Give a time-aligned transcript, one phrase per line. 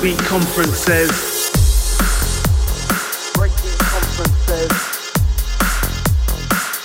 [0.00, 1.10] Breakbeat Conference says.
[3.36, 4.70] Breakbeat Conference says.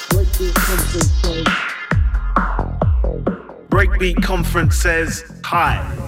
[0.09, 1.45] Breakbeat Conference says.
[3.69, 6.04] Breakbeat Conference says hi.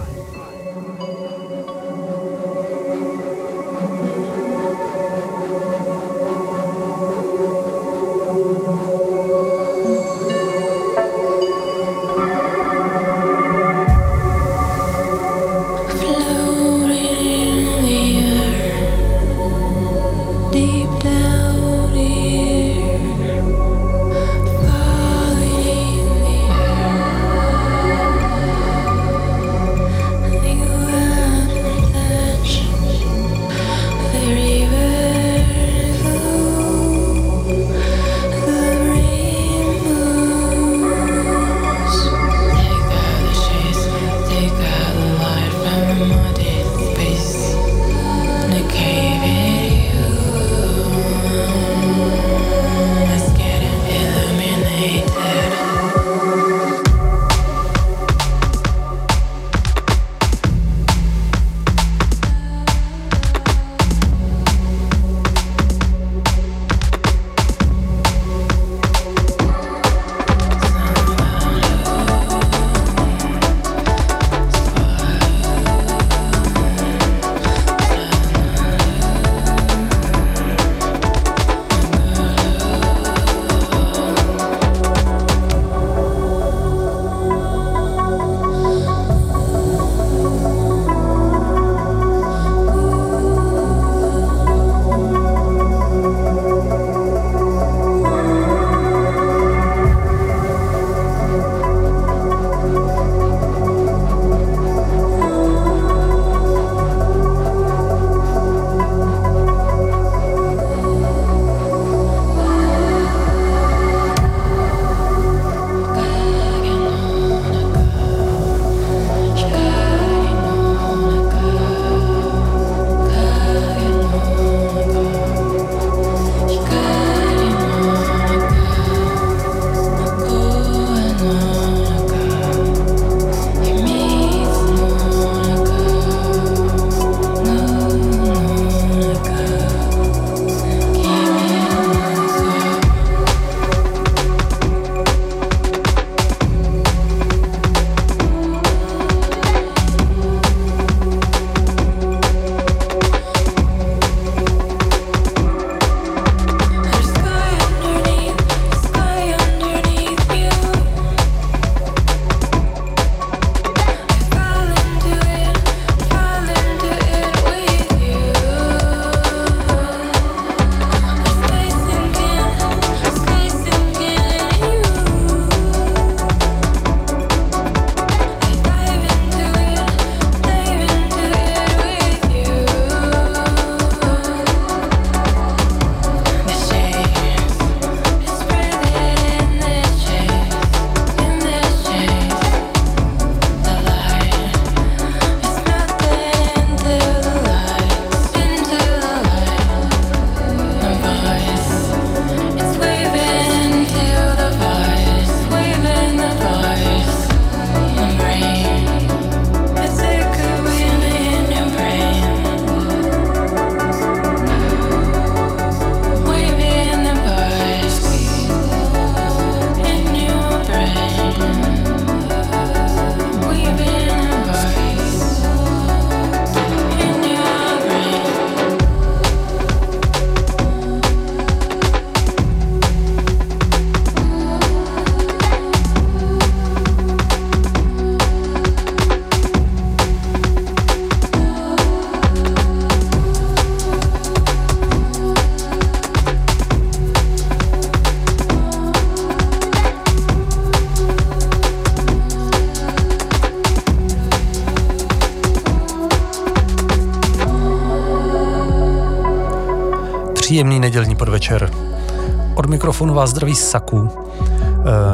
[262.97, 264.09] Mikrofonu vás zdraví Saku.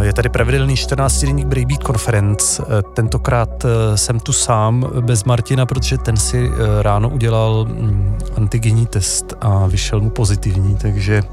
[0.01, 2.63] Eh, je tady pravidelný 14-denní Breakbeat Conference.
[2.63, 6.51] Eh, tentokrát eh, jsem tu sám bez Martina, protože ten si
[6.81, 11.24] ráno udělal mm, antigenní test a vyšel mu pozitivní, takže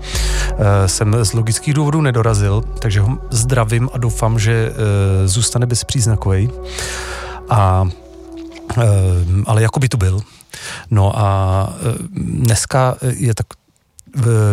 [0.86, 4.72] jsem z logických důvodů nedorazil, takže ho zdravím a doufám, že
[5.24, 6.50] zůstane bezpříznakový.
[7.50, 7.88] A
[9.46, 10.20] ale jako by tu byl.
[10.90, 11.68] No a
[12.12, 13.34] dneska je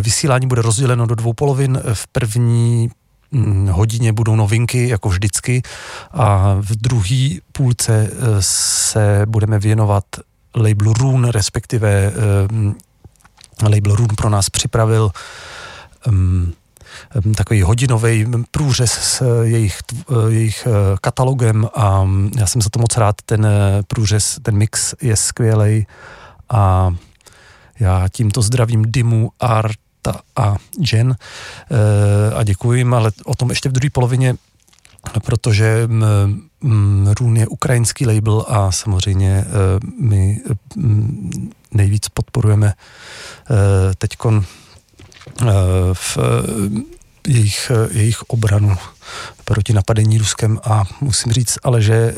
[0.08, 1.82] vysílání bude rozděleno do dvou polovin.
[1.94, 2.90] V první
[3.32, 5.62] mm, hodině budou novinky, jako vždycky,
[6.12, 10.04] a v druhé půlce se budeme věnovat
[10.56, 12.14] labelu Rune, respektive
[13.64, 15.12] label Rune pro nás připravil
[16.08, 16.54] um,
[17.36, 19.80] takový hodinový průřez s jejich,
[20.30, 22.08] jejich eh, katalogem a
[22.40, 23.48] já jsem za to moc rád, ten
[23.88, 25.88] průřez, ten mix je skvělý
[26.50, 26.96] a
[27.80, 29.32] já tímto zdravím Dimu,
[30.08, 30.56] Arta a
[30.94, 34.36] Jen eh, a děkuji jim, ale o tom ještě v druhé polovině,
[35.24, 35.88] protože
[37.20, 39.46] Rune je ukrajinský label a samozřejmě
[40.00, 40.42] my
[41.72, 42.74] nejvíc podporujeme
[43.98, 44.44] teďkon
[45.94, 46.18] v
[47.28, 48.76] jejich, jejich obranu
[49.46, 50.60] proti napadení Ruskem.
[50.64, 52.14] A musím říct ale, že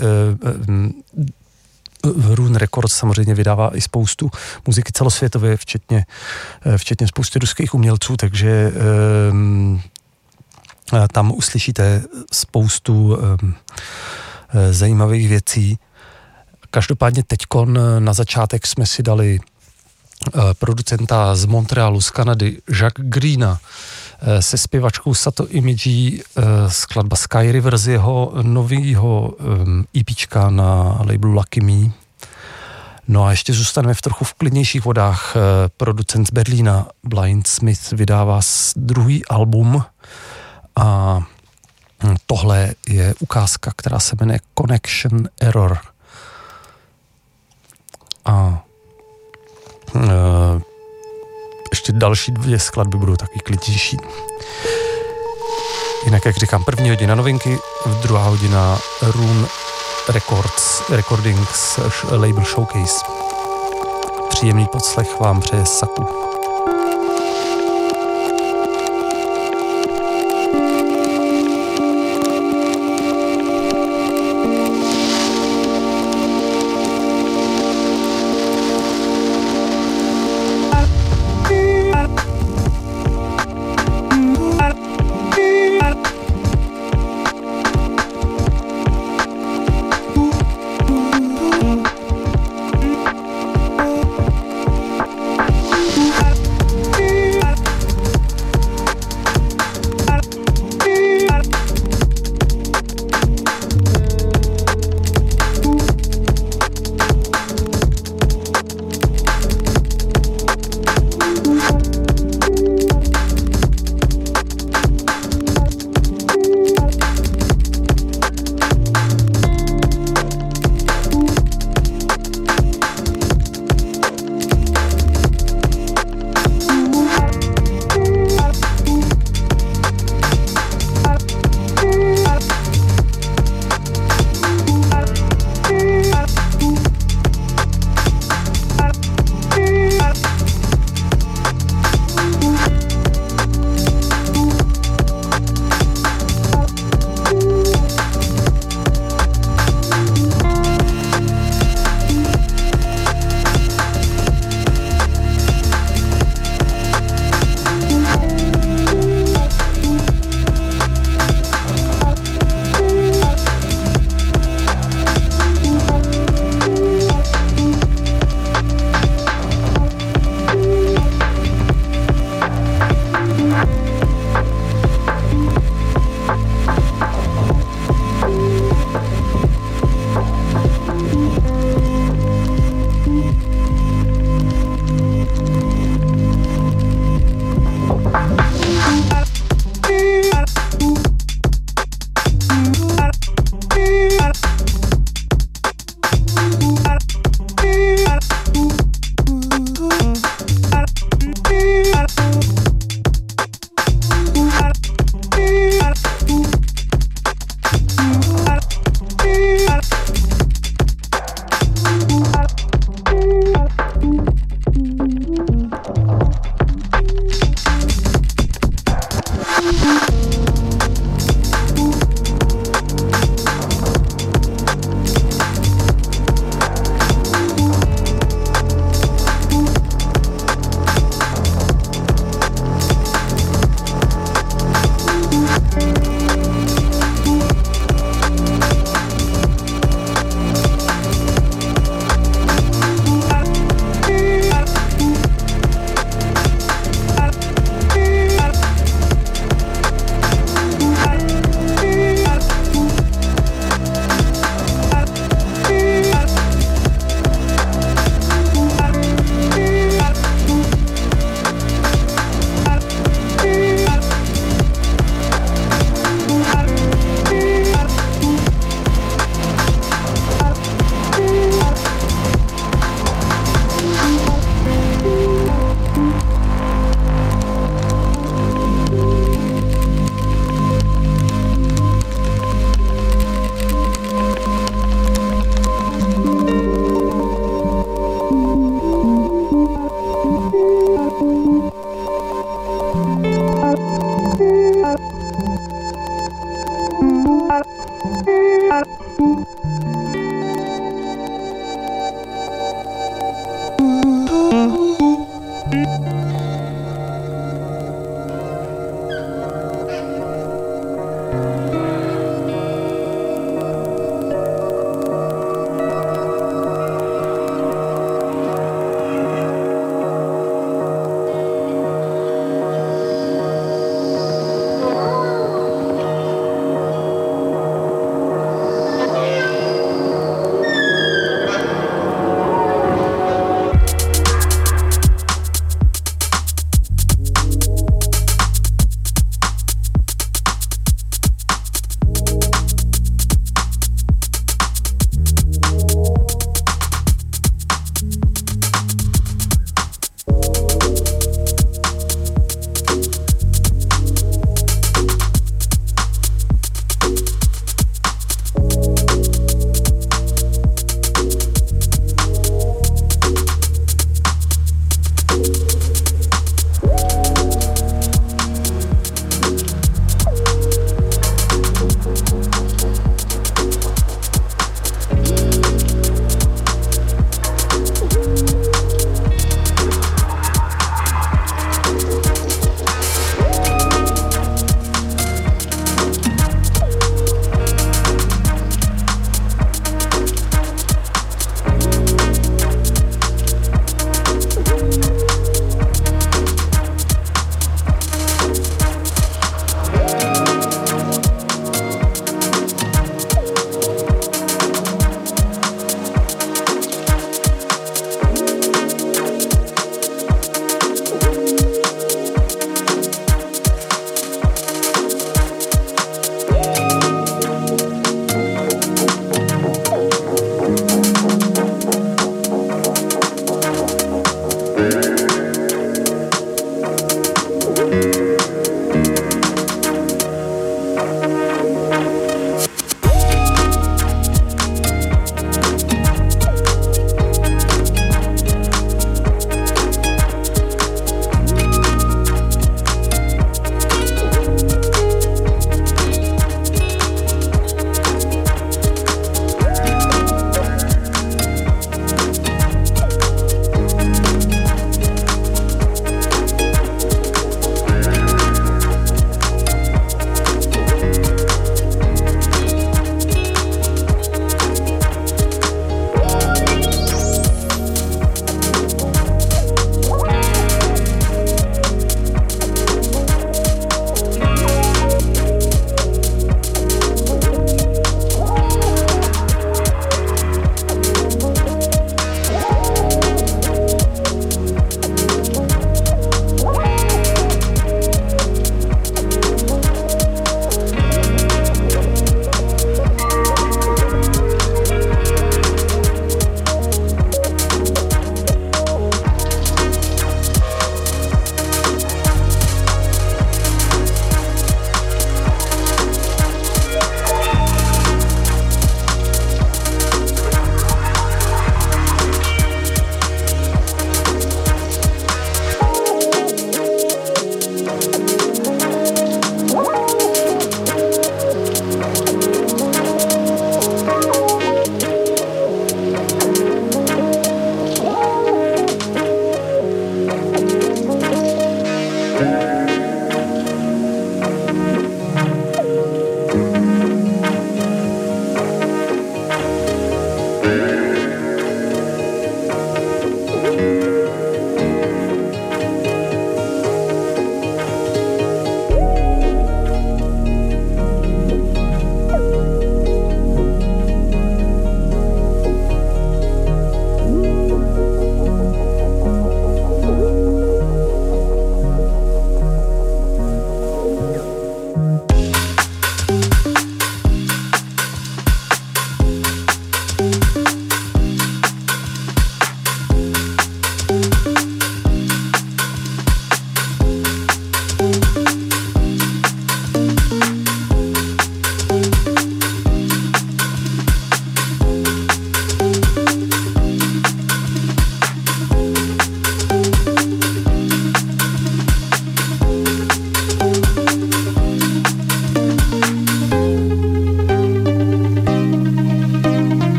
[2.05, 4.29] Rune Records samozřejmě vydává i spoustu
[4.67, 6.05] muziky celosvětové, včetně,
[6.77, 8.71] včetně spousty ruských umělců, takže
[11.11, 13.17] tam uslyšíte spoustu
[14.71, 15.79] zajímavých věcí.
[16.71, 19.39] Každopádně teďkon na začátek jsme si dali
[20.27, 23.65] Eh, producenta z Montrealu, z Kanady, Jacques Greena, eh,
[24.39, 29.33] se zpěvačkou Sato Imiji eh, skladba Sky River z jeho nového
[29.99, 31.91] EPčka e na labelu Lucky Me.
[33.07, 35.35] No a ještě zůstaneme v trochu v klidnějších vodách.
[35.77, 38.39] Producent z Berlína Blind Smith vydává
[38.75, 39.83] druhý album
[40.75, 41.19] a
[42.03, 45.77] hm, tohle je ukázka, která se jmenuje Connection Error.
[48.25, 48.63] A
[49.95, 50.61] Eh,
[51.71, 53.97] ještě další dvě skladby budou taky klitější.
[56.05, 57.59] Jinak, jak říkám, první hodina novinky,
[58.01, 59.47] druhá hodina Rune
[60.09, 61.79] Records, Recordings
[62.11, 63.05] Label Showcase.
[64.29, 66.28] Příjemný podslech vám přeje Saku.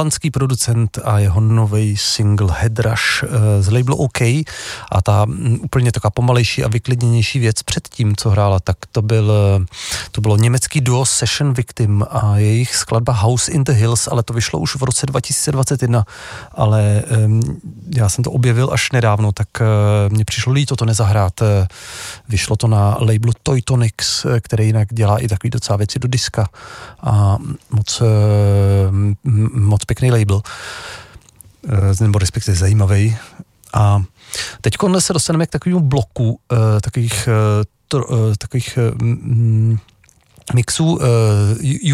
[0.00, 5.92] Holandský producent a jeho nový single Headrush eh, z labelu OK a ta mm, úplně
[5.92, 9.66] taková pomalejší a vyklidněnější věc před tím, co hrála, tak to, byl, eh,
[10.12, 14.32] to bylo německý duo Session Victim a jejich skladba House in the Hills, ale to
[14.32, 16.04] vyšlo už v roce 2021,
[16.52, 17.02] ale
[17.96, 19.48] já jsem to objevil až nedávno, tak
[20.08, 21.40] mně přišlo líto to nezahrát.
[22.28, 26.48] Vyšlo to na labelu Toytonics, který jinak dělá i takový docela věci do diska
[27.00, 27.38] a
[27.70, 28.02] moc,
[29.52, 30.42] moc pěkný label,
[31.68, 33.16] eh, nebo respektive zajímavý.
[33.74, 34.02] A
[34.60, 38.78] teď se dostaneme k takovému bloku eh, takových, eh, takových
[40.54, 40.98] mixů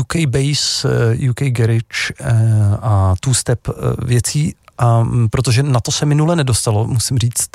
[0.00, 0.86] UK bass,
[1.30, 2.12] UK garage
[2.82, 3.68] a two-step
[4.04, 7.50] věcí a protože na to se minule nedostalo, musím říct.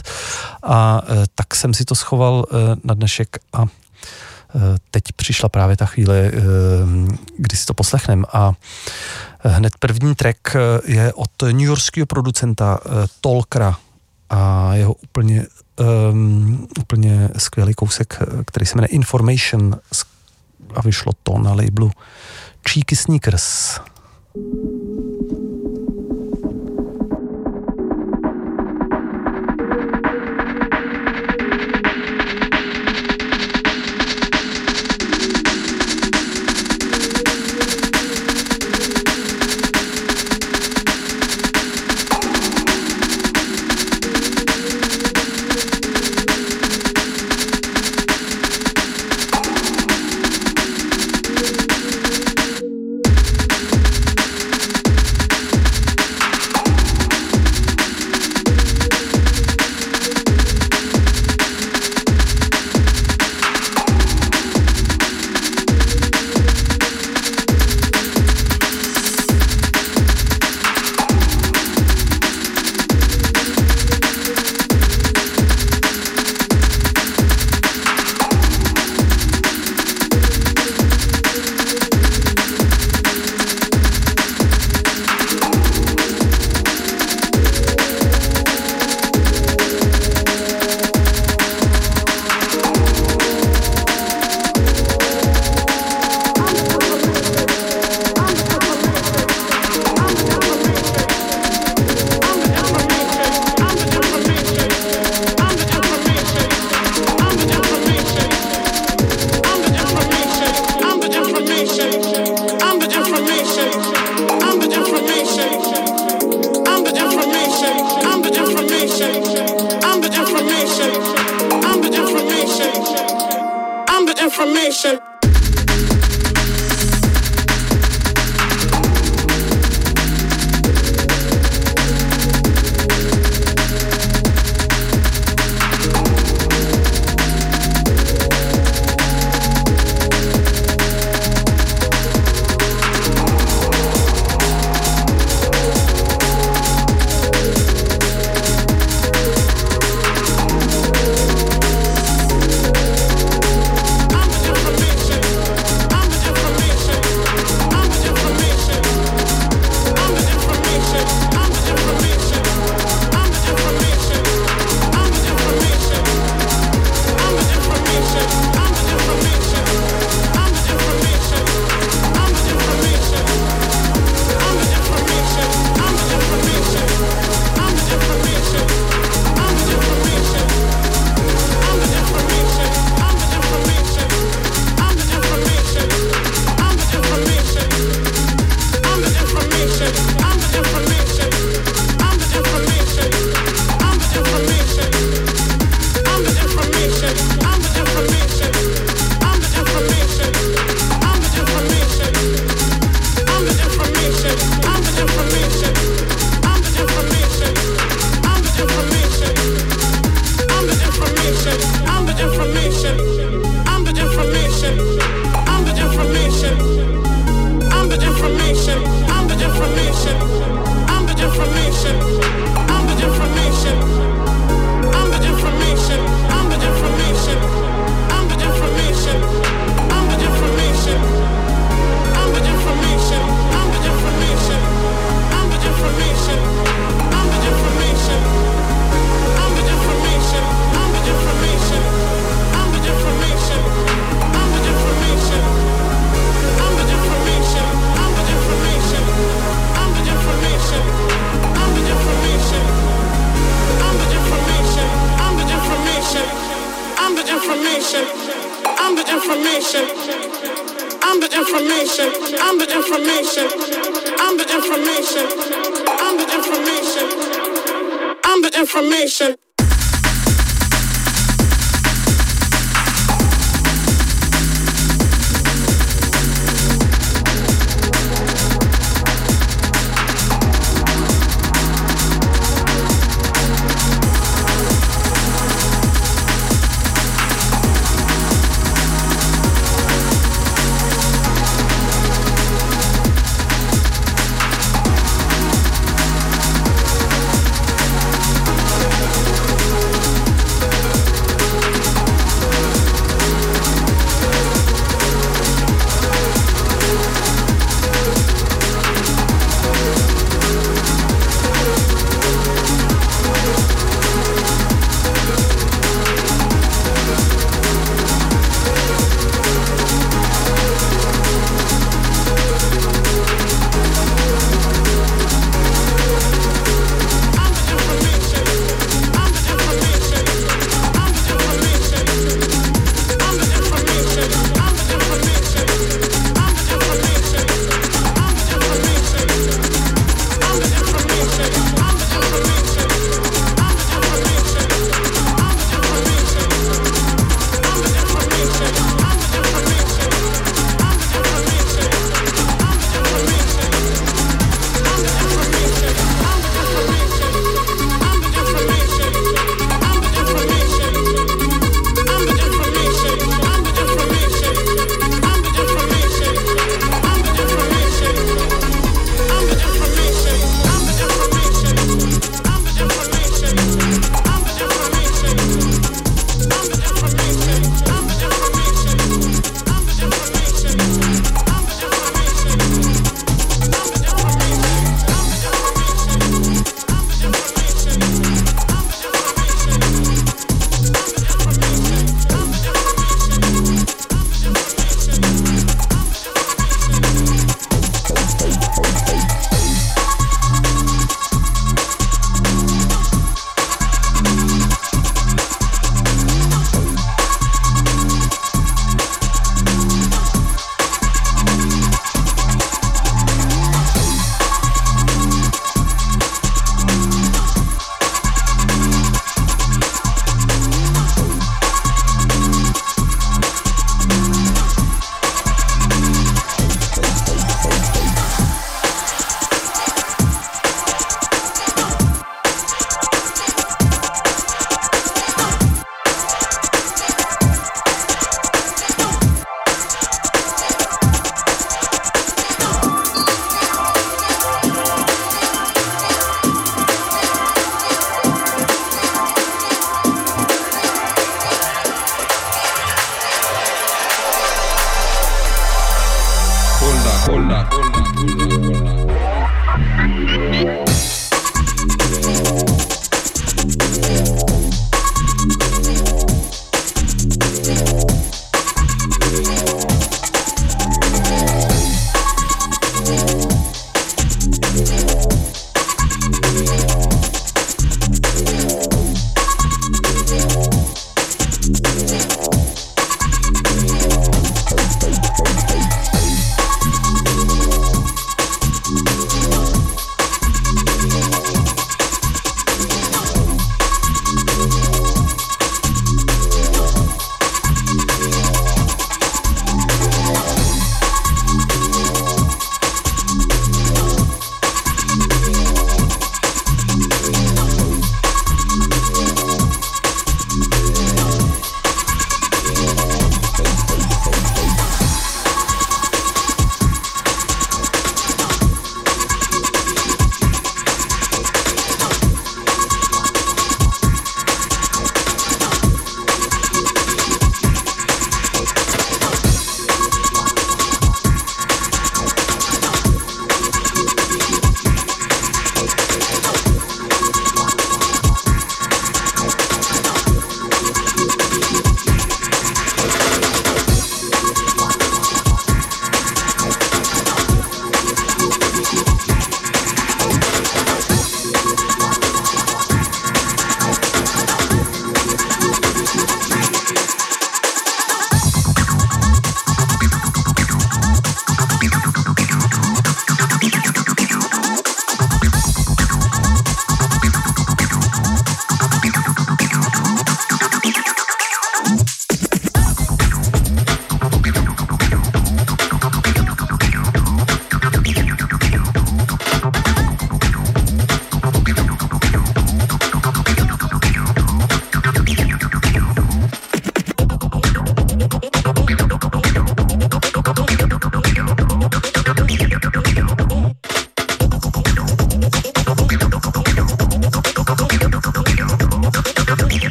[0.63, 1.01] A
[1.35, 2.45] tak jsem si to schoval
[2.83, 3.65] na dnešek a
[4.91, 6.31] teď přišla právě ta chvíle,
[7.37, 8.53] kdy si to poslechneme a
[9.39, 12.79] hned první track je od newyorského producenta
[13.21, 13.77] Tolkra
[14.29, 15.45] a jeho úplně,
[16.11, 19.79] um, úplně skvělý kousek, který se jmenuje Information
[20.75, 21.91] a vyšlo to na labelu
[22.69, 23.79] Cheeky Sneakers.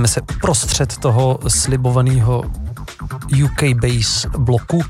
[0.00, 2.42] Nacházíme se uprostřed toho slibovaného
[3.44, 4.82] UK base bloku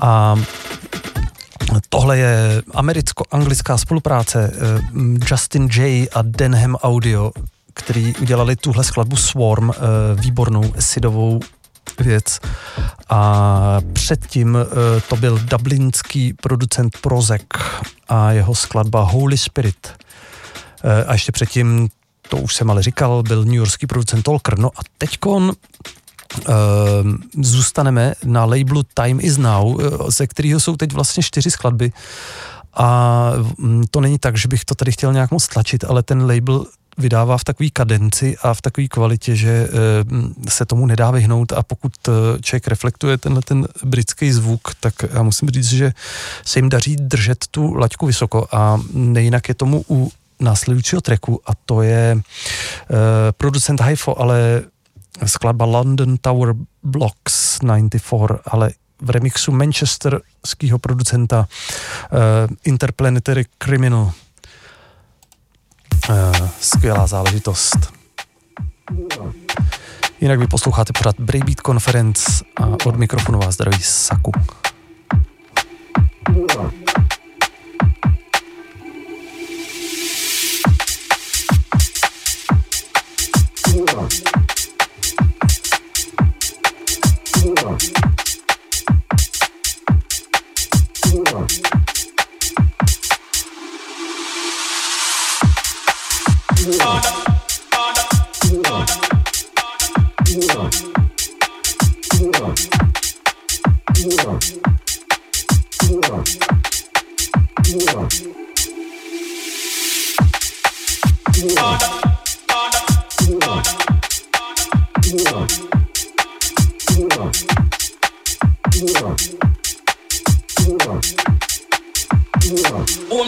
[0.00, 0.36] a
[1.88, 4.80] Tohle je americko-anglická spolupráce eh,
[5.30, 7.30] Justin J a Denham Audio,
[7.74, 9.74] který udělali tuhle skladbu Swarm, eh,
[10.14, 11.40] výbornou sidovou
[12.00, 12.40] věc.
[13.08, 17.58] A předtím eh, to byl dublinský producent Prozek
[18.08, 19.88] a jeho skladba Holy Spirit.
[21.06, 21.88] A ještě předtím,
[22.40, 24.58] už jsem ale říkal, byl newyorský producent Tolker.
[24.58, 25.52] No a teďkon
[26.38, 31.92] Uh, zůstaneme na labelu Time is Now, eh, ze kterého jsou teď vlastně čtyři skladby.
[32.74, 36.20] A mm, to není tak, že bych to tady chtěl nějak moc tlačit, ale ten
[36.20, 36.66] label
[36.98, 41.62] vydává v takové kadenci a v takové kvalitě, že uh, se tomu nedá vyhnout a
[41.62, 41.92] pokud
[42.42, 45.92] člověk reflektuje tenhle ten britský zvuk, tak já musím říct, že
[46.44, 50.10] se jim daří držet tu laťku vysoko a nejinak je tomu u
[50.40, 52.96] následujícího treku a to je uh,
[53.36, 54.62] producent Haifo, ale
[55.26, 58.70] skladba London Tower Blocks 94, ale
[59.02, 61.48] v remixu manchesterského producenta
[62.12, 62.18] uh,
[62.64, 64.12] Interplanetary Criminal.
[66.10, 67.92] Uh, skvělá záležitost.
[70.20, 74.32] Jinak vy posloucháte pořád Breakbeat Conference a od mikrofonu vás zdraví Saku.
[96.70, 96.78] Un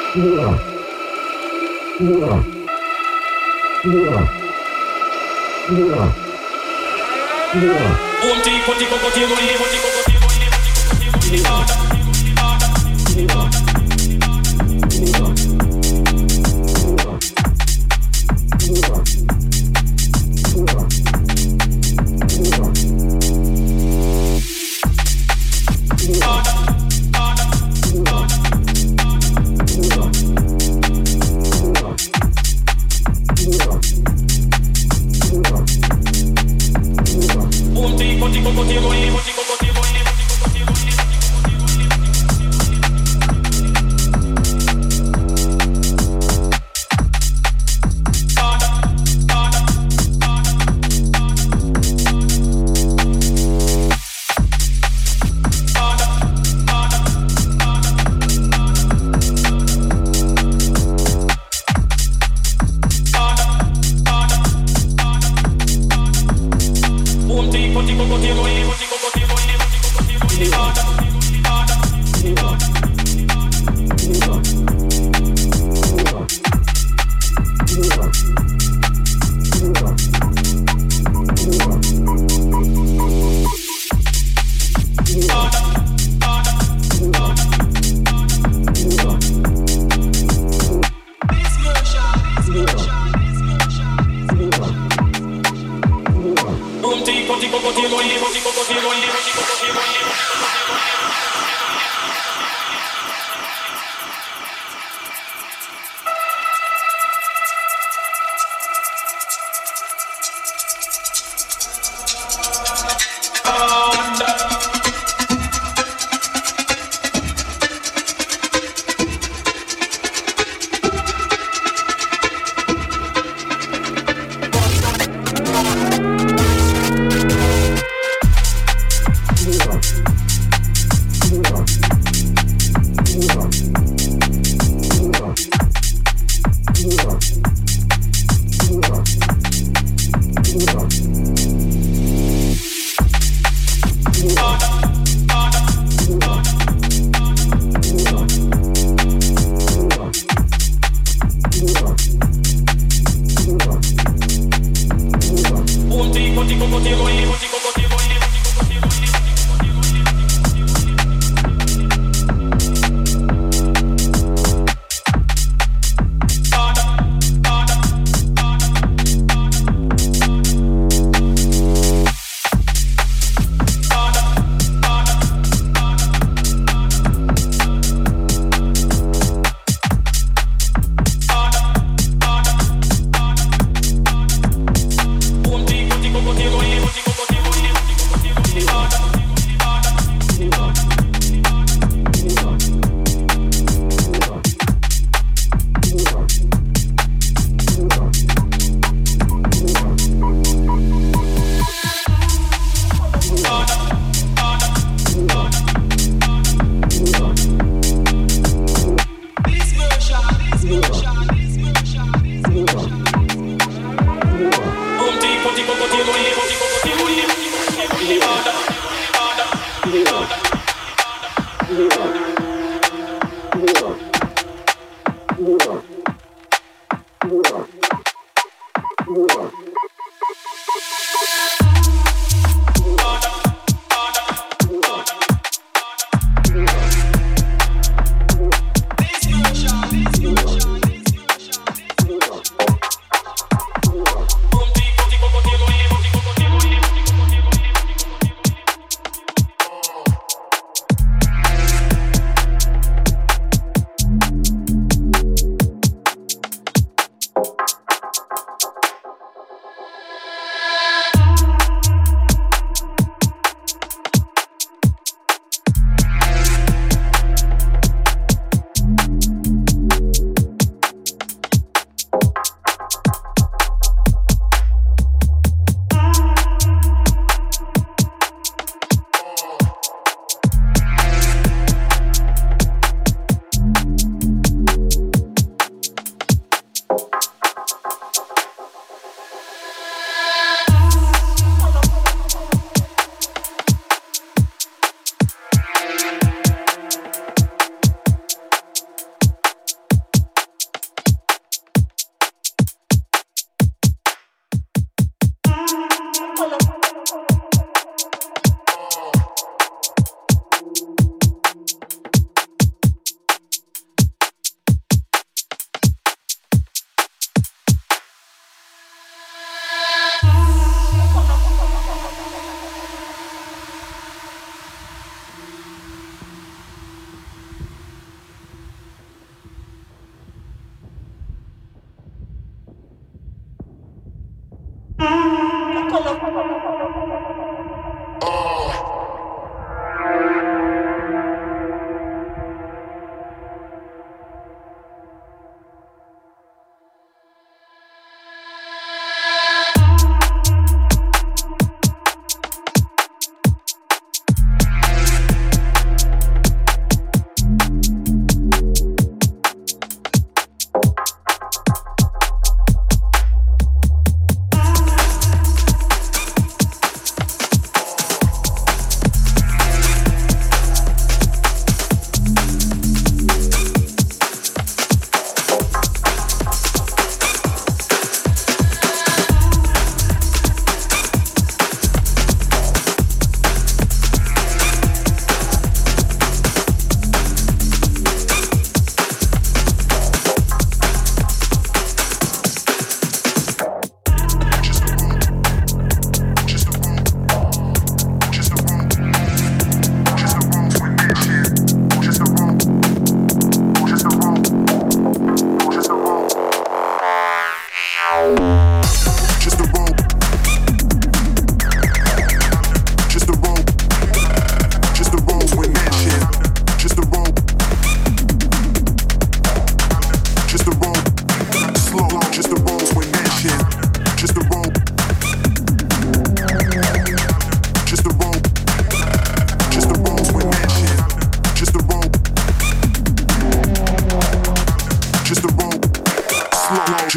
[0.08, 0.54] てるかな聞
[1.88, 2.72] いてるかな聞いてるかな聞
[5.58, 6.14] いてるかな聞いてるかな
[7.48, 7.82] 聞いてるか
[10.12, 10.17] な
[11.30, 11.76] Give me water.
[13.06, 13.57] Give me water.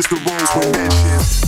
[0.00, 1.39] just the rolls with that shit.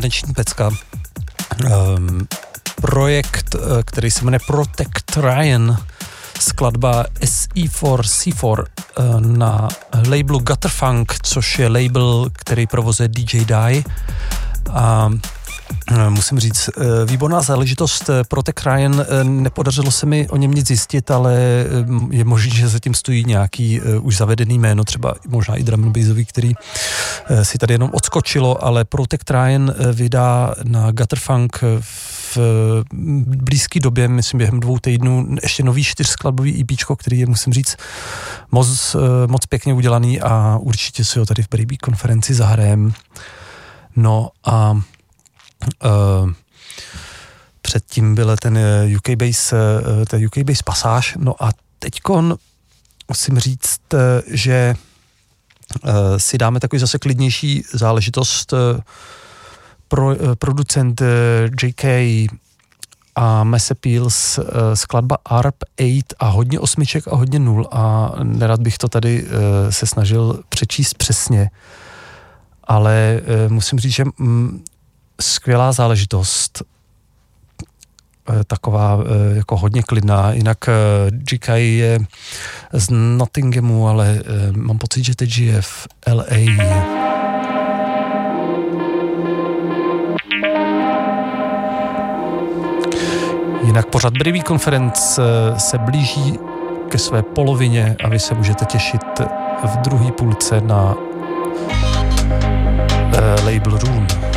[0.00, 0.70] Taneční pecka.
[1.64, 2.28] Um,
[2.80, 5.76] projekt, eh, který se jmenuje Protect Ryan,
[6.40, 9.68] skladba SE4C4 eh, na
[10.08, 13.84] labelu Gutterfunk, což je label, který provozuje DJ Die.
[14.70, 15.10] A
[15.92, 16.70] eh, Musím říct,
[17.06, 18.10] výborná záležitost.
[18.28, 21.64] Pro Tech Ryan nepodařilo se mi o něm nic zjistit, ale
[22.10, 26.54] je možné, že zatím stojí nějaký už zavedený jméno, třeba možná i drum bassový, který
[27.42, 32.76] si tady jenom odskočilo, ale Pro Tech Ryan vydá na Gutterfunk v v
[33.24, 37.76] blízké době, myslím během dvou týdnů, ještě nový čtyřskladbový EP, který je, musím říct,
[38.50, 42.92] moc, eh, moc pěkně udělaný a určitě si ho tady v Baby konferenci zahrajem.
[43.96, 44.80] No a uh,
[47.62, 49.56] předtím byl ten eh, UK Base,
[50.08, 52.36] ten UK Base pasáž, no a teďkon
[53.08, 53.80] musím říct,
[54.26, 54.74] že
[56.16, 58.54] si dáme takový zase klidnější záležitost
[59.90, 61.06] pro, eh, producent eh,
[61.62, 61.84] JK
[63.16, 68.78] a Appeals eh, skladba ARP 8 a hodně osmiček a hodně nul a nerad bych
[68.78, 69.26] to tady
[69.70, 71.50] se snažil přečíst přesně,
[72.64, 74.64] ale musím říct, že mm,
[75.20, 76.62] skvělá záležitost,
[78.46, 78.98] taková
[79.34, 80.32] jako hodně klidná.
[80.32, 80.58] Jinak
[81.32, 81.98] JK je
[82.72, 84.22] z Nottinghamu, ale
[84.56, 86.36] mám pocit, že teď žije v LA.
[93.70, 96.38] Jinak pořad Brivý Conference eh, se blíží
[96.88, 99.20] ke své polovině a vy se můžete těšit
[99.64, 101.04] v druhé půlce na uh,
[103.44, 104.29] label Room.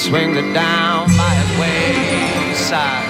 [0.00, 3.04] Swing it down by his wayside.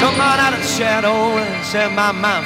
[0.00, 2.41] Come on out of the shadow and set my mind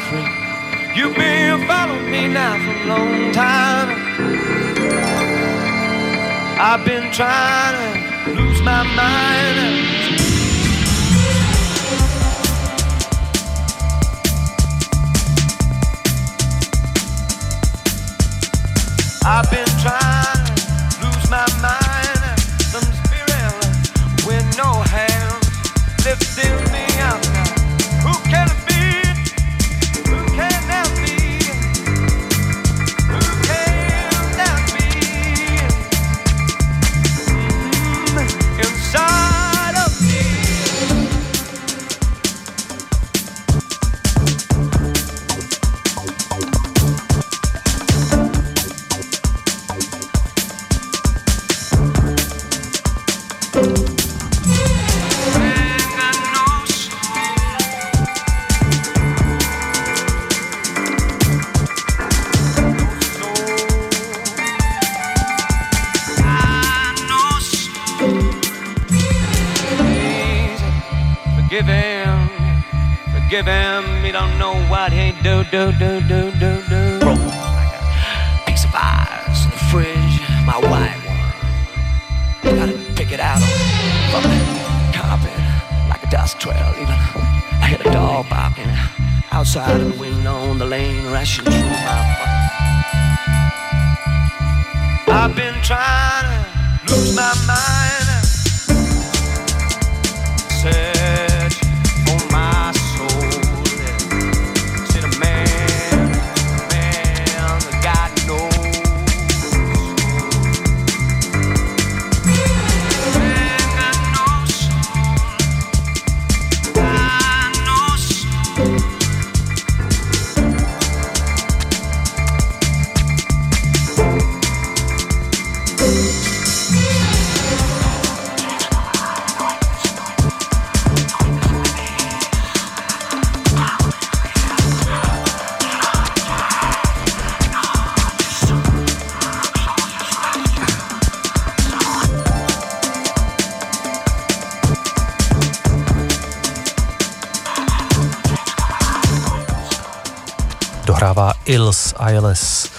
[151.56, 152.70] Ills, ILS.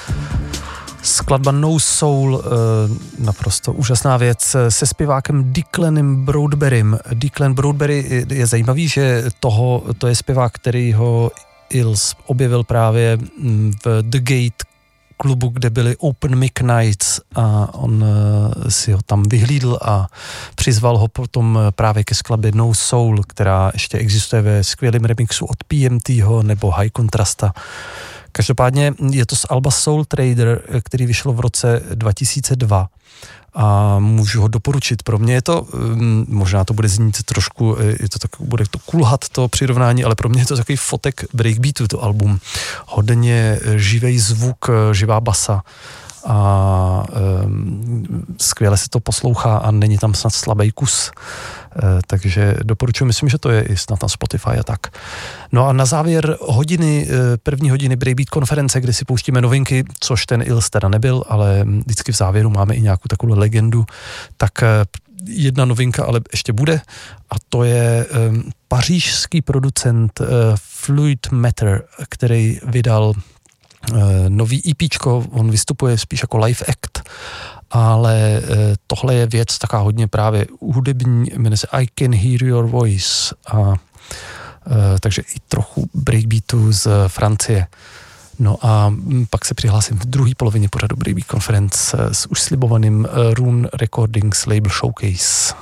[1.02, 6.98] Skladba No Soul, eh, naprosto úžasná věc, eh, se zpěvákem Declanem Broadberrym.
[7.14, 11.32] Declan Broadberry eh, je zajímavý, že toho, to je zpěvák, který ho
[11.70, 14.66] Ills objevil právě mm, v The Gate
[15.18, 18.06] klubu, kde byly Open Mic Nights a on
[18.70, 20.08] si ho tam vyhlídl a
[20.56, 25.64] přizval ho potom právě ke skladbě No Soul, která ještě existuje ve skvělém remixu od
[25.64, 27.54] PMTho nebo High Contrasta.
[28.38, 32.88] Každopádně je to z Alba Soul Trader, který vyšlo v roce 2002
[33.54, 35.04] a můžu ho doporučit.
[35.04, 38.80] Pro mě je to, mm, možná to bude znít trošku, je to tak, bude to
[38.80, 42.40] kulhat to přirovnání, ale pro mě je to takový fotek breakbeatu, to album.
[42.86, 45.62] Hodně živý zvuk, živá basa
[46.28, 47.04] a
[47.46, 51.12] um, skvěle se to poslouchá a není tam snad slabý kus.
[51.12, 54.88] Uh, takže doporučuji, myslím, že to je i snad na Spotify a tak.
[55.52, 60.26] No a na závěr hodiny, uh, první hodiny Breakbeat konference, kde si pouštíme novinky, což
[60.26, 63.86] ten Ils teda nebyl, ale vždycky v závěru máme i nějakou takovou legendu,
[64.38, 64.68] tak uh,
[65.26, 66.82] jedna novinka ale ještě bude
[67.30, 70.22] a to je um, pařížský producent
[70.56, 73.37] Fluid Matter, který vydal Eh,
[74.30, 74.90] nový EP,
[75.32, 77.10] on vystupuje spíš jako live act,
[77.72, 82.68] ale eh, tohle je věc taká hodně právě hudební, jmenuje se I Can Hear Your
[82.68, 87.68] Voice a eh, takže i trochu breakbeatu z Francie.
[88.40, 93.08] No a hm, pak se přihlásím v druhé polovině pořadu Breakbeat Conference s už slibovaným
[93.34, 95.54] Rune Recordings Label Showcase.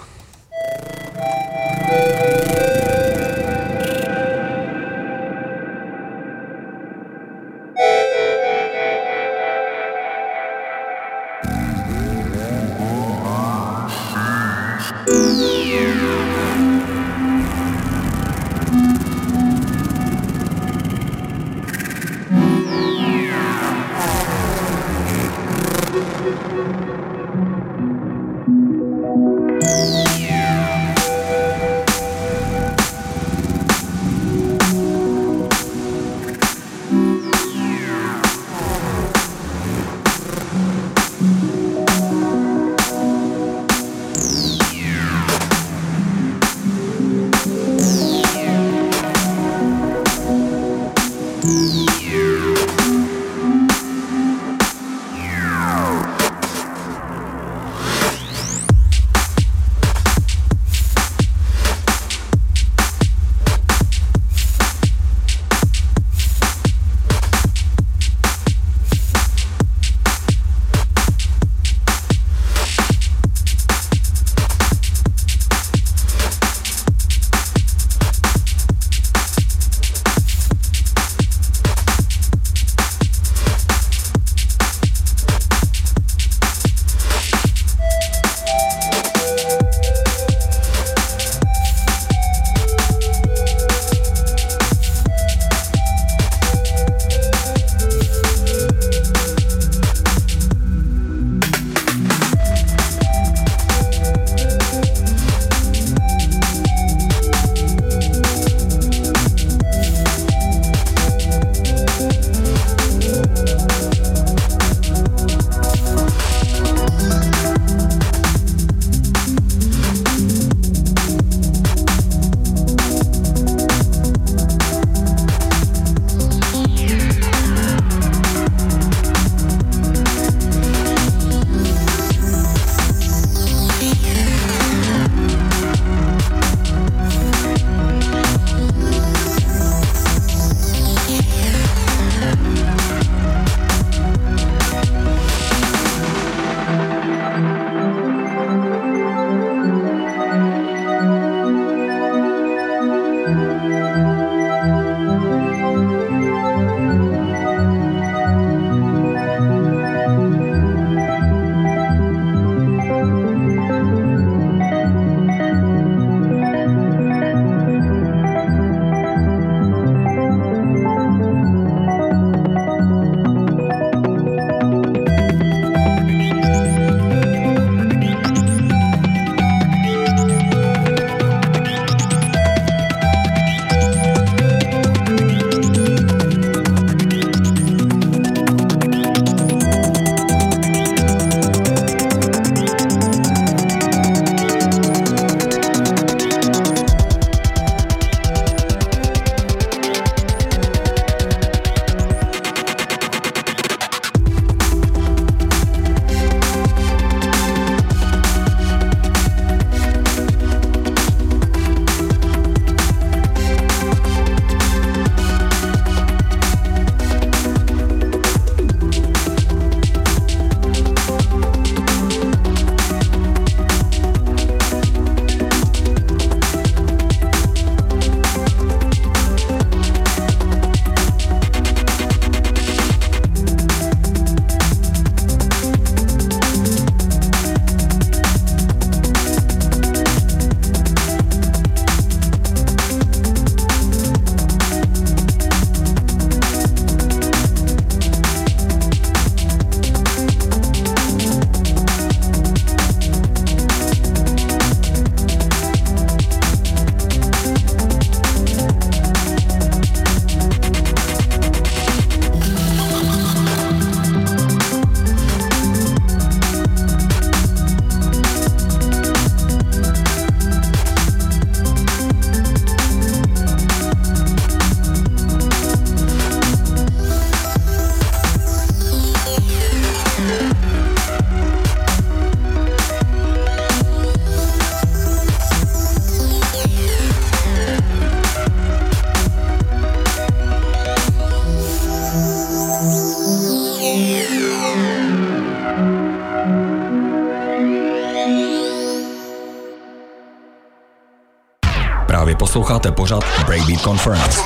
[302.91, 304.41] Posloucháte pořad Breakbeat Conference.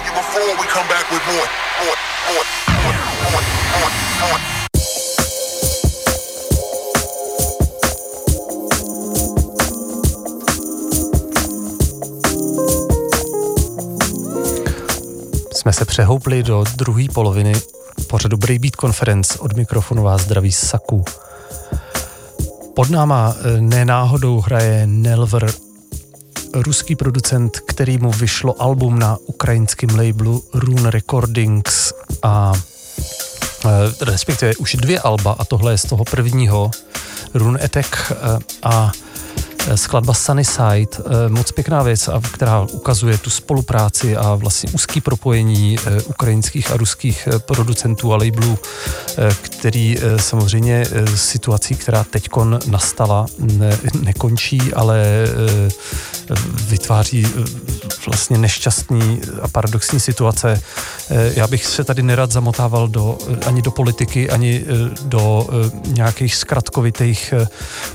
[15.53, 17.53] Jsme se přehoupli do druhé poloviny
[18.07, 21.05] pořadu Breakbeat Conference od mikrofonu vás zdraví Saku.
[22.75, 25.51] Pod náma eh, nenáhodou hraje Nelver,
[26.53, 31.93] ruský producent, kterýmu vyšlo album na ukrajinském labelu Rune Recordings
[32.23, 32.53] a
[33.65, 33.69] eh,
[34.01, 36.71] respektive už dvě alba a tohle je z toho prvního
[37.33, 38.15] Rune Attack eh,
[38.63, 38.91] a
[39.75, 45.01] skladba Sunny Side, eh, moc pěkná věc, a která ukazuje tu spolupráci a vlastně úzký
[45.01, 48.59] propojení eh, ukrajinských a ruských producentů a labelů,
[49.41, 52.29] který samozřejmě situací, která teď
[52.67, 55.25] nastala, ne, nekončí, ale
[56.69, 57.27] vytváří
[58.05, 60.61] vlastně nešťastný a paradoxní situace.
[61.09, 64.65] Já bych se tady nerad zamotával do, ani do politiky, ani
[65.01, 65.47] do
[65.87, 67.33] nějakých zkratkovitých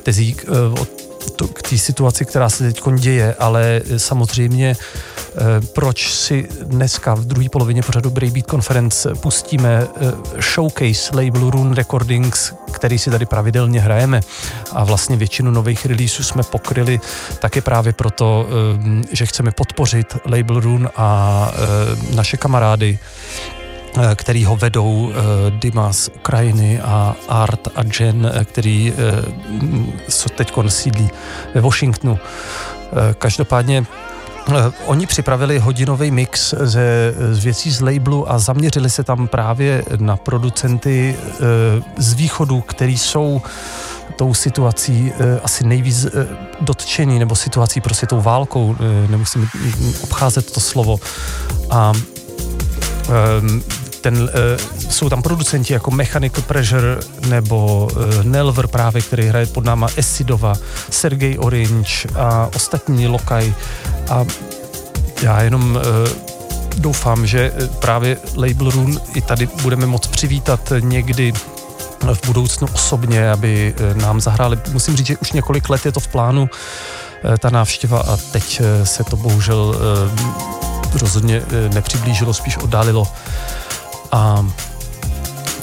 [0.03, 0.37] tezí
[0.81, 1.05] od
[1.37, 5.41] to, k té situaci, která se teď děje, ale samozřejmě eh,
[5.73, 10.13] proč si dneska v druhé polovině pořadu Breakbeat Conference pustíme eh,
[10.43, 14.21] showcase labelu Rune Recordings, který si tady pravidelně hrajeme.
[14.73, 17.01] A vlastně většinu nových releaseů jsme pokryli
[17.39, 21.53] také právě proto, eh, že chceme podpořit label Rune a
[22.15, 22.99] naše kamarády
[23.49, 23.64] Eh,
[24.15, 25.15] který ho vedou eh,
[25.51, 28.93] Dima z Ukrajiny a Art a Jen, eh, který
[30.09, 31.11] se teď sídlí
[31.55, 32.19] ve Washingtonu.
[33.19, 33.87] Každopádně
[34.87, 40.17] Oni připravili hodinový mix ze, z věcí z labelu a zaměřili se tam právě na
[40.17, 41.17] producenty
[41.97, 43.43] z východu, který jsou
[44.17, 46.07] tou situací asi nejvíc
[46.61, 48.77] dotčený, nebo situací prostě tou válkou,
[49.09, 49.49] nemusím
[50.03, 50.97] obcházet to slovo.
[51.71, 51.93] A
[54.05, 54.29] ten, uh,
[54.91, 56.97] jsou tam producenti jako Mechanical Pressure
[57.29, 60.55] nebo uh, Nelver právě, který hraje pod náma Esidova,
[60.91, 63.55] Sergej Orange a ostatní Lokaj
[64.11, 64.25] a
[65.23, 65.83] já jenom uh,
[66.77, 71.33] doufám, že právě Label Room i tady budeme moc přivítat někdy
[72.15, 74.59] v budoucnu osobně, aby nám zahráli.
[74.73, 76.51] Musím říct, že už několik let je to v plánu,
[77.39, 79.77] ta návštěva a teď se to bohužel
[81.01, 81.43] rozhodně
[81.75, 83.09] nepřiblížilo, spíš oddálilo.
[84.15, 84.47] A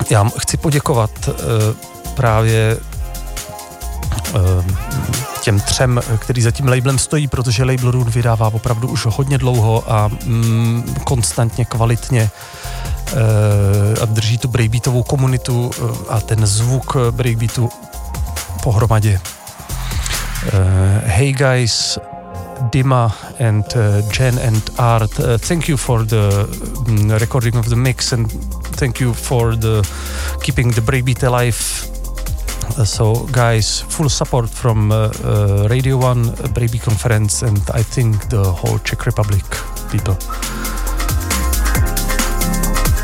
[0.10, 1.34] já chci poděkovat uh,
[2.16, 2.78] právě
[4.34, 4.66] uh,
[5.42, 9.84] těm třem, který za tím labelem stojí, protože label Rune vydává opravdu už hodně dlouho
[9.92, 12.30] a mm, konstantně, kvalitně
[13.14, 13.20] uh,
[14.02, 15.72] a drží tu breakbeatovou komunitu
[16.10, 17.70] a ten zvuk breakbeatu
[18.64, 19.20] pohromadě.
[20.44, 20.50] Uh,
[21.06, 22.00] hey guys,
[22.70, 25.20] Dima and uh, Jen and Art.
[25.20, 26.48] Uh, thank you for the
[26.88, 28.32] um, recording of the mix and
[28.78, 29.82] thank you for the
[30.44, 31.58] keeping the breakbeat alive.
[32.78, 37.84] Uh, so, guys, full support from uh, uh, Radio One uh, Breakbeat Conference and I
[37.84, 39.46] think the whole Czech Republic
[39.92, 40.18] people.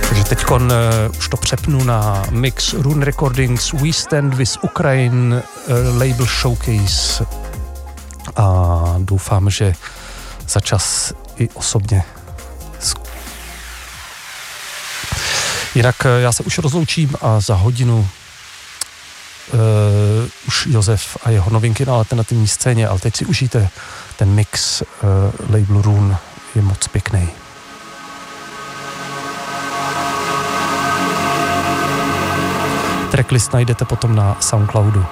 [0.09, 0.45] Takže teď
[1.19, 5.43] už to přepnu na mix Rune Recordings We Stand with Ukraine
[5.97, 7.25] label showcase
[8.37, 9.73] a doufám, že
[10.47, 12.03] za čas i osobně.
[15.75, 18.09] Jinak eh, já se už rozloučím a za hodinu
[19.53, 19.59] uh,
[20.47, 23.69] už Josef a jeho novinky na alternativní scéně, ale teď si užijte
[24.15, 24.87] ten mix uh,
[25.53, 26.17] labelu Rune,
[26.55, 27.29] je moc pěkný.
[33.11, 35.05] Tracklist najdete potom na Soundcloudu.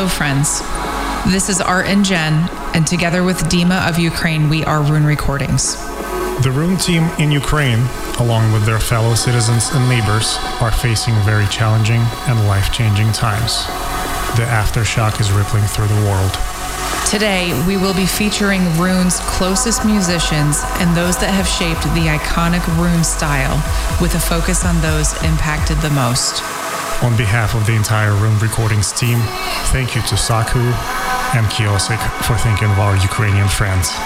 [0.00, 0.60] Hello, friends.
[1.30, 5.76] This is Art and Jen, and together with Dima of Ukraine, we are Rune Recordings.
[6.42, 7.86] The Rune team in Ukraine,
[8.18, 13.66] along with their fellow citizens and neighbors, are facing very challenging and life changing times.
[14.40, 16.32] The aftershock is rippling through the world.
[17.04, 22.64] Today, we will be featuring Rune's closest musicians and those that have shaped the iconic
[22.80, 23.60] Rune style,
[24.00, 26.40] with a focus on those impacted the most.
[27.02, 29.18] On behalf of the entire Room Recordings team,
[29.72, 33.96] thank you to Saku and Kiosik for thinking of our Ukrainian friends.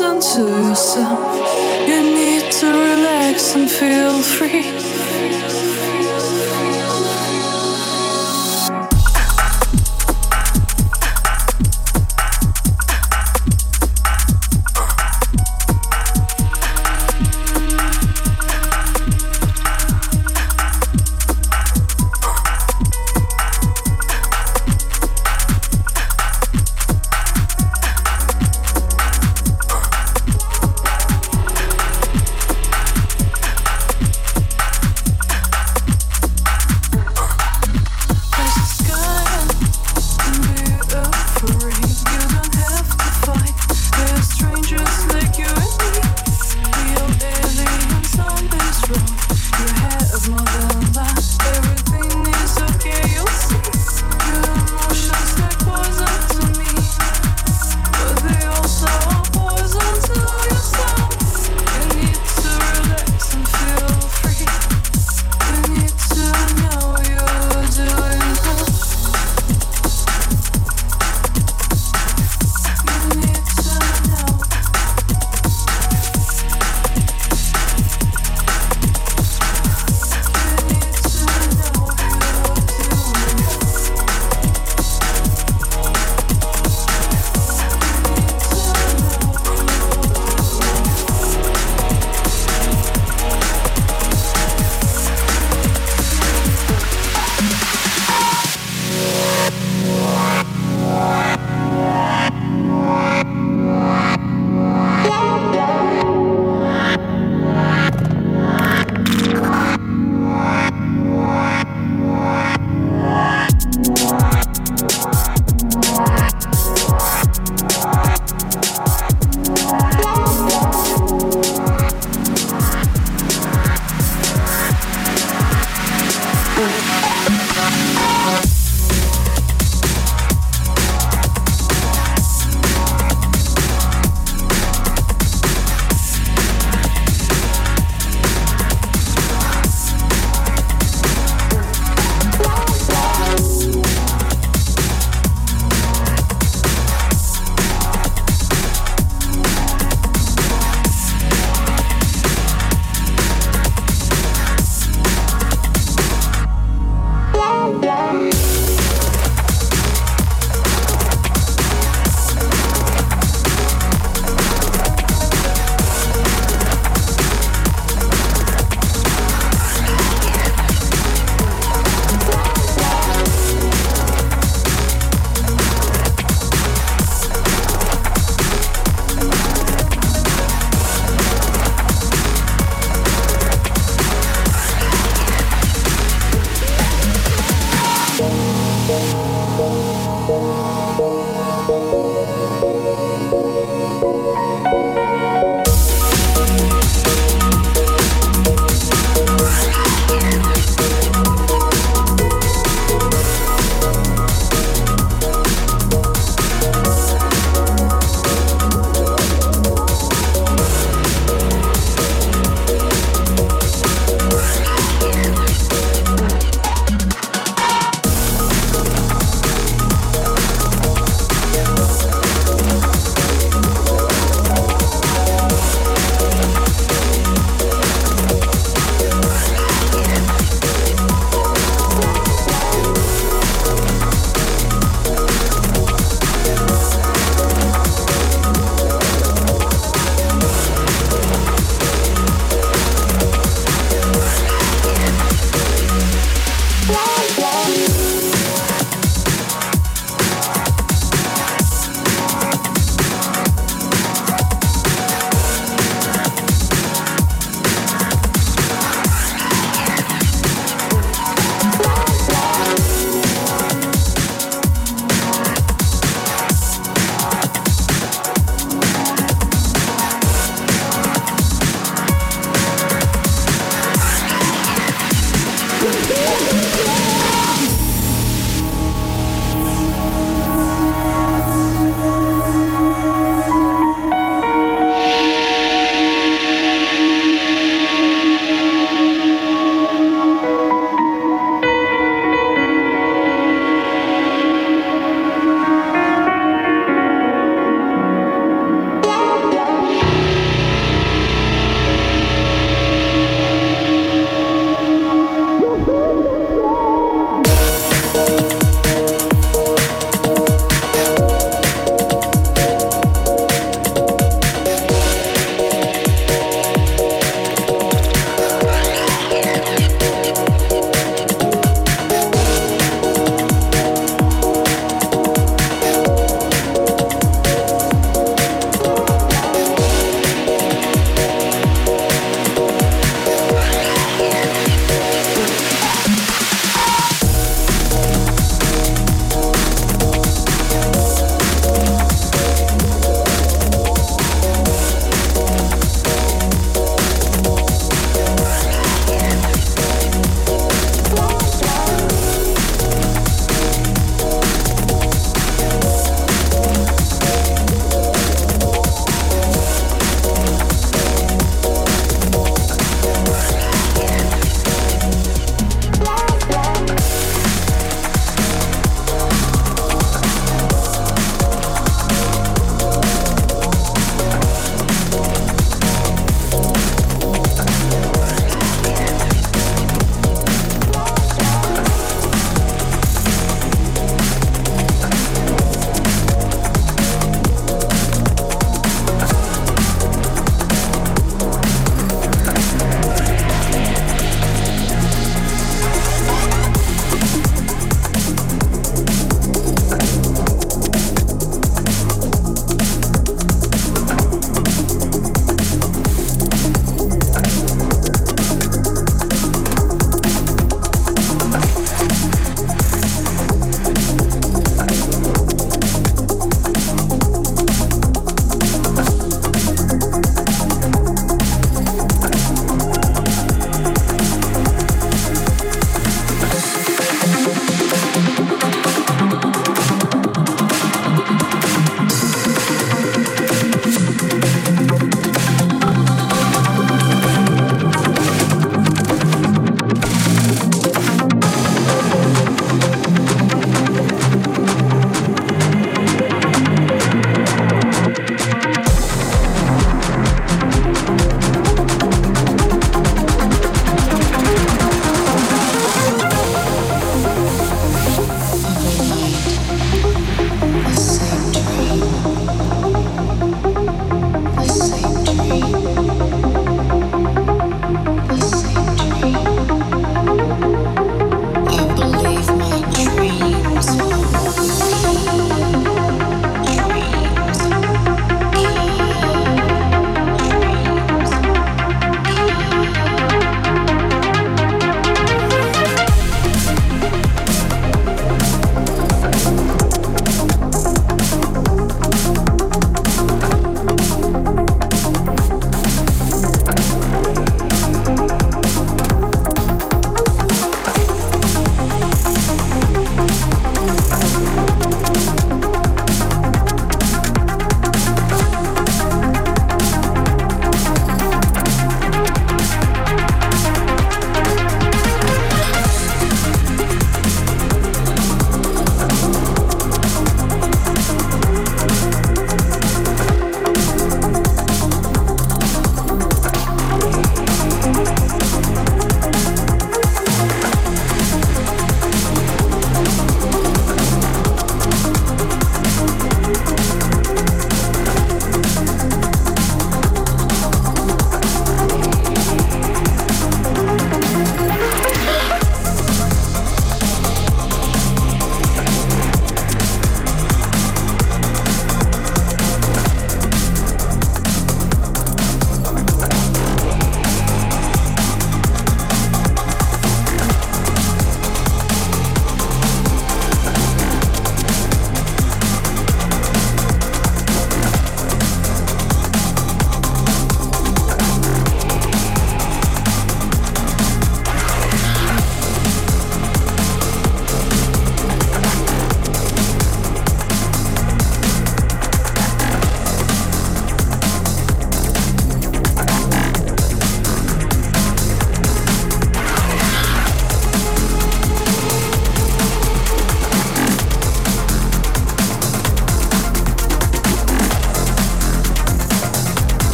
[0.00, 1.88] listen to yourself.
[1.88, 5.69] You need to relax and feel free.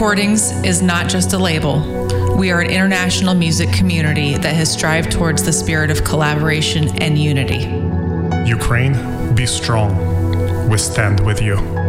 [0.00, 2.34] Recordings is not just a label.
[2.34, 7.18] We are an international music community that has strived towards the spirit of collaboration and
[7.18, 7.66] unity.
[8.48, 10.70] Ukraine, be strong.
[10.70, 11.79] We stand with you.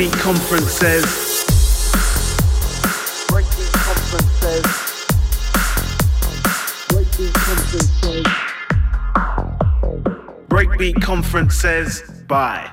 [0.00, 1.04] Breakbeat Conference says.
[3.28, 4.64] Breakbeat Conference says.
[6.88, 8.24] Breakbeat Conference says.
[10.48, 12.00] Breakbeat Conference says.
[12.26, 12.69] Bye.